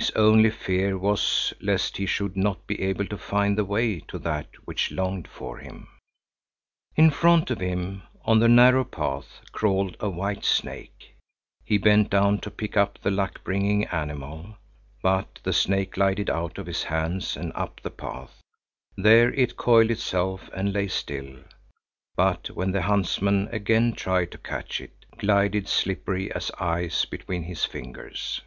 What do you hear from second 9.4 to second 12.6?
crawled a white snake. He bent down to